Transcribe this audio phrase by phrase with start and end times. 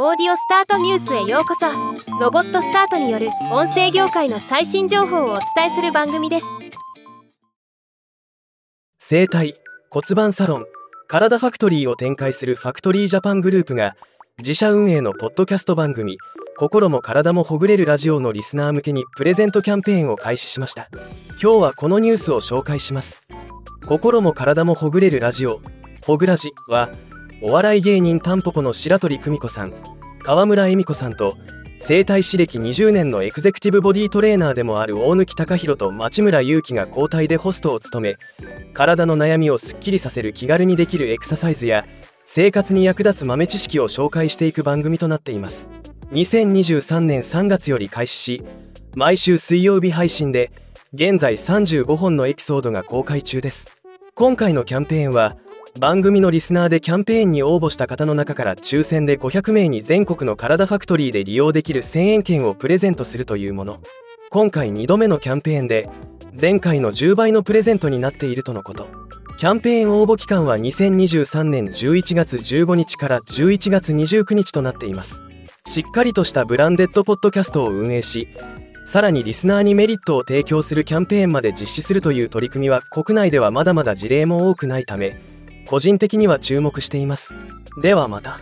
[0.00, 1.66] オーディオスタートニュースへようこそ。
[2.20, 6.46] ロボットスタートによる音声業界の最新情報をお伝えする番組です。
[9.00, 9.56] 整体
[9.90, 10.66] 骨盤サロン
[11.08, 13.96] 体ファクトリーを展開するファクトリージャパングループが
[14.38, 16.16] 自社運営のポッドキャスト番組
[16.56, 20.88] 心も体もほぐれるラジオのリスナー向けにプレゼントキャンペーンを開始しました。
[21.42, 23.24] 今日はこのニュースを紹介します。
[23.84, 25.60] 心も体もほぐれるラジオ
[26.06, 26.88] ほぐラジは
[27.40, 29.72] お笑い芸人たんぽぽの白鳥久美子さん
[30.24, 31.36] 川村恵美子さんと
[31.78, 38.16] 整体師歴20年のエグゼクティブボディトレーナーでもある大貫貴弘と町村祐樹が交代でホストを務め
[38.74, 41.86] 体の悩みをすっきりさせる気軽にできるエクササイズや
[42.26, 45.70] 生活に役立つ豆知識を紹介していく番組となっています。
[46.10, 48.42] 2023年3月より開始し
[48.96, 50.50] 毎週水曜日配信で
[50.92, 53.78] 現在35本のエピソードが公開中です。
[54.16, 55.36] 今回のキャンペーンは
[55.78, 63.80] 番組のリスナーでキャンペーンに応募した方の中から抽選で500名に全国の体ファクトリーで利用できる1000円券をプレゼントするというもの。
[64.30, 65.88] 今回2度目のキャンペーンで
[66.38, 68.88] 前回の10倍のプレゼントになっているとのこと。
[69.38, 75.22] キャンペーン応募期間は2023年11月15日から11月29日となっています。
[75.64, 78.26] しっかりとしたブランデッドポッドキャストを運営し
[78.84, 85.27] さらにリスナーにメリットを提供するキャンペーンまで実施するという取り組みは国内ではまだまだ事例も多くないため
[85.68, 87.34] 個人的には注目しています。
[87.82, 88.40] ではまた。